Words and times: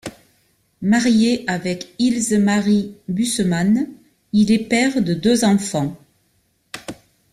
Marié 0.81 1.43
avec 1.47 1.93
Ilse-Marie 1.99 2.95
Busemann, 3.07 3.85
il 4.33 4.51
est 4.51 4.57
père 4.67 4.99
de 5.03 5.13
deux 5.13 5.45
enfants. 5.45 5.95